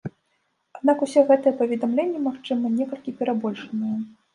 Аднак 0.79 0.97
усе 1.07 1.25
гэтыя 1.29 1.53
паведамленні, 1.61 2.25
магчыма, 2.29 2.77
некалькі 2.83 3.19
перабольшаныя. 3.25 4.07